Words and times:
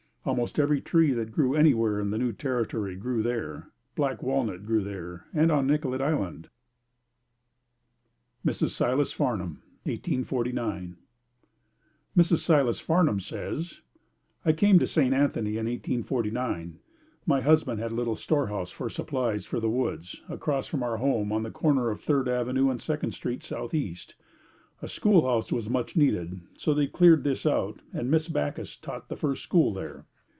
Almost 0.23 0.59
every 0.59 0.81
tree 0.81 1.13
that 1.13 1.31
grew 1.31 1.55
anywhere 1.55 1.99
in 1.99 2.11
the 2.11 2.17
new 2.19 2.31
territory 2.31 2.95
grew 2.95 3.23
there. 3.23 3.71
Black 3.95 4.21
walnut 4.21 4.67
grew 4.67 4.83
there 4.83 5.25
and 5.33 5.51
on 5.51 5.65
Nicollet 5.65 5.99
Island. 5.99 6.47
Mrs. 8.45 8.69
Silas 8.69 9.11
Farnham 9.11 9.63
1849. 9.85 10.95
Mrs. 12.15 12.37
Silas 12.37 12.79
Farnham 12.79 13.19
says: 13.19 13.81
I 14.45 14.51
came 14.53 14.77
to 14.77 14.85
St. 14.85 15.11
Anthony 15.11 15.57
in 15.57 15.65
1849. 15.65 16.77
My 17.25 17.41
husband 17.41 17.79
had 17.79 17.91
a 17.91 17.95
little 17.95 18.15
storehouse 18.15 18.69
for 18.69 18.89
supplies 18.91 19.47
for 19.47 19.59
the 19.59 19.71
woods, 19.71 20.21
across 20.29 20.67
from 20.67 20.83
our 20.83 20.97
home 20.97 21.31
on 21.31 21.41
the 21.41 21.49
corner 21.49 21.89
of 21.89 21.99
Third 21.99 22.29
Avenue 22.29 22.69
and 22.69 22.79
Second 22.79 23.09
Street, 23.13 23.41
Southeast. 23.41 24.13
A 24.83 24.87
school 24.87 25.27
house 25.27 25.51
was 25.51 25.69
much 25.69 25.95
needed 25.95 26.41
so 26.57 26.73
they 26.75 26.87
cleared 26.87 27.23
this 27.23 27.43
out 27.47 27.81
and 27.91 28.09
Miss 28.11 28.27
Backus 28.27 28.75
taught 28.75 29.09
the 29.09 29.15
first 29.17 29.41
school 29.43 29.73
there. 29.73 30.05